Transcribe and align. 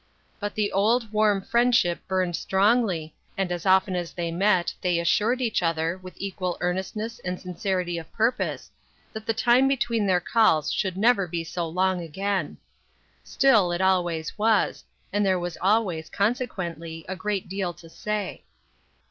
But 0.39 0.55
the 0.55 0.71
old, 0.71 1.13
warm 1.13 1.43
friendship 1.43 1.99
burned 2.07 2.35
strongly, 2.35 3.13
and 3.37 3.51
as 3.51 3.67
often 3.67 3.95
as 3.95 4.13
they 4.13 4.31
met 4.31 4.73
they 4.81 4.97
assured 4.97 5.41
each 5.41 5.61
other, 5.61 5.99
with 6.01 6.15
equal 6.17 6.57
earnestness 6.59 7.19
and 7.23 7.39
sincerity 7.39 7.99
of 7.99 8.11
purpose, 8.11 8.71
that 9.13 9.27
the 9.27 9.33
time 9.35 9.67
between 9.67 10.07
their 10.07 10.19
calls 10.19 10.71
should 10.73 10.97
never 10.97 11.27
be 11.27 11.43
so 11.43 11.65
40 11.71 11.73
UNWELCOME 11.73 11.99
RESPONSIBILITIES. 11.99 12.17
long 12.17 12.31
again. 12.33 12.57
Still 13.23 13.71
it 13.71 13.81
always 13.81 14.35
was, 14.39 14.83
and 15.13 15.23
there 15.23 15.37
was 15.37 15.55
always, 15.61 16.09
consequently, 16.09 17.05
a 17.07 17.15
great 17.15 17.47
deal 17.47 17.71
to 17.75 17.87
say. 17.87 18.43